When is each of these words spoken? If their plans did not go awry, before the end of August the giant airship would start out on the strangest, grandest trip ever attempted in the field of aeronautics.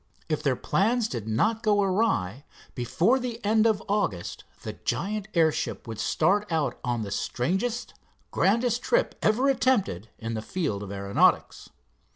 If 0.29 0.41
their 0.41 0.55
plans 0.55 1.07
did 1.07 1.27
not 1.27 1.61
go 1.61 1.79
awry, 1.83 2.43
before 2.73 3.19
the 3.19 3.39
end 3.45 3.67
of 3.67 3.83
August 3.87 4.43
the 4.63 4.73
giant 4.73 5.27
airship 5.35 5.87
would 5.87 5.99
start 5.99 6.51
out 6.51 6.79
on 6.83 7.03
the 7.03 7.11
strangest, 7.11 7.93
grandest 8.31 8.81
trip 8.81 9.13
ever 9.21 9.47
attempted 9.47 10.09
in 10.17 10.33
the 10.33 10.41
field 10.41 10.81
of 10.81 10.91
aeronautics. 10.91 11.69